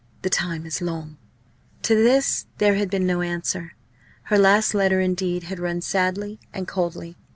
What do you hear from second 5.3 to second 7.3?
had rung sadly and coldly.